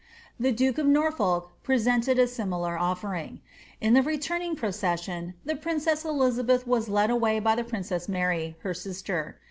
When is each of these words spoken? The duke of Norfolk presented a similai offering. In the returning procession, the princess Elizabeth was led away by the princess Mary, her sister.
The 0.39 0.51
duke 0.51 0.79
of 0.79 0.87
Norfolk 0.87 1.51
presented 1.61 2.17
a 2.17 2.23
similai 2.23 2.75
offering. 2.81 3.39
In 3.79 3.93
the 3.93 4.01
returning 4.01 4.55
procession, 4.55 5.35
the 5.45 5.55
princess 5.55 6.03
Elizabeth 6.03 6.65
was 6.65 6.89
led 6.89 7.11
away 7.11 7.39
by 7.39 7.53
the 7.53 7.63
princess 7.63 8.09
Mary, 8.09 8.57
her 8.61 8.73
sister. 8.73 9.37